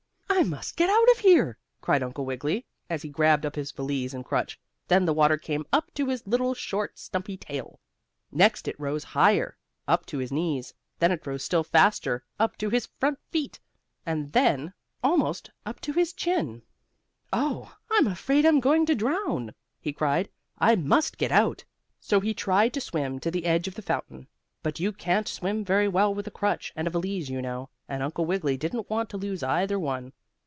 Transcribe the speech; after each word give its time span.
"I 0.33 0.43
must 0.43 0.75
get 0.75 0.89
out 0.89 1.11
of 1.11 1.19
here!" 1.19 1.59
cried 1.81 2.01
Uncle 2.01 2.25
Wiggily, 2.25 2.65
as 2.89 3.03
he 3.03 3.09
grabbed 3.09 3.45
up 3.45 3.53
his 3.53 3.69
valise 3.71 4.11
and 4.11 4.25
crutch. 4.25 4.59
Then 4.87 5.05
the 5.05 5.13
water 5.13 5.37
came 5.37 5.67
up 5.71 5.93
to 5.93 6.07
his 6.07 6.25
little 6.25 6.55
short, 6.55 6.97
stumpy 6.97 7.37
tail. 7.37 7.79
Next 8.31 8.67
it 8.67 8.79
rose 8.79 9.03
higher, 9.03 9.55
up 9.87 10.03
to 10.07 10.17
his 10.17 10.31
knees. 10.31 10.73
Then 10.97 11.11
it 11.11 11.27
rose 11.27 11.43
still 11.43 11.63
faster 11.63 12.23
up 12.39 12.57
to 12.57 12.71
his 12.71 12.87
front 12.99 13.19
feet 13.29 13.59
and 14.03 14.31
then 14.33 14.73
almost 15.03 15.51
up 15.63 15.79
to 15.81 15.93
his 15.93 16.11
chin. 16.11 16.63
"Oh, 17.31 17.75
I'm 17.91 18.07
afraid 18.07 18.43
I'm 18.43 18.59
going 18.61 18.87
to 18.87 18.95
drown!" 18.95 19.53
he 19.79 19.93
cried. 19.93 20.27
"I 20.57 20.75
must 20.75 21.19
get 21.19 21.31
out!" 21.31 21.63
So 21.99 22.19
he 22.19 22.33
tried 22.33 22.73
to 22.73 22.81
swim 22.81 23.19
to 23.19 23.29
the 23.29 23.45
edge 23.45 23.67
of 23.67 23.75
the 23.75 23.83
fountain, 23.83 24.27
but 24.63 24.79
you 24.79 24.91
can't 24.91 25.27
swim 25.27 25.63
very 25.63 25.87
well 25.89 26.11
with 26.11 26.25
a 26.25 26.31
crutch 26.31 26.73
and 26.75 26.87
a 26.87 26.89
valise, 26.89 27.29
you 27.29 27.43
know, 27.43 27.69
and 27.87 28.01
Uncle 28.01 28.25
Wiggily 28.25 28.57
didn't 28.57 28.89
want 28.89 29.07
to 29.11 29.17
lose 29.17 29.43
either 29.43 29.77
one. 29.77 30.11